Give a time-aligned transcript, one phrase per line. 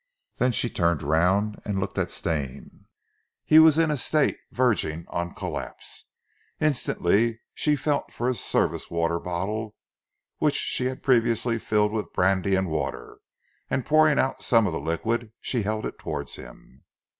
[0.37, 2.87] Then she turned round and looked at Stane.
[3.45, 6.05] He was in a state verging on collapse.
[6.59, 9.75] Instantly she felt for his service water bottle
[10.39, 13.19] which she had previously filled with brandy and water,
[13.69, 16.83] and pouring out some of the liquid she held it towards him.